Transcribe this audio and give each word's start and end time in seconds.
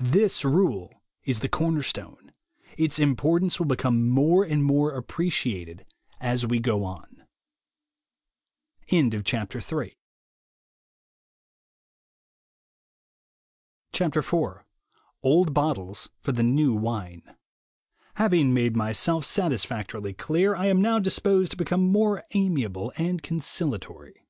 This 0.00 0.42
rule 0.42 1.02
is 1.24 1.40
the 1.40 1.50
corner 1.50 1.82
stone. 1.82 2.32
Its 2.78 2.98
importance 2.98 3.58
will 3.58 3.66
become 3.66 4.08
more 4.08 4.42
and 4.42 4.64
more 4.64 4.92
appreciated 4.92 5.84
as 6.18 6.46
we 6.46 6.60
go 6.60 6.82
on. 6.82 7.24
IV 8.88 9.12
OLD 15.22 15.52
BOTTLES 15.52 16.08
FOR 16.22 16.32
THE 16.32 16.42
NEW 16.42 16.72
WINE 16.72 17.36
HAVING 18.14 18.54
made 18.54 18.74
myself 18.74 19.26
satisfactorily 19.26 20.14
clear, 20.14 20.54
I 20.56 20.68
am 20.68 20.80
now 20.80 20.98
disposed 20.98 21.50
to 21.50 21.58
become 21.58 21.82
more 21.82 22.24
amiable 22.32 22.94
and 22.96 23.22
conciliatory. 23.22 24.22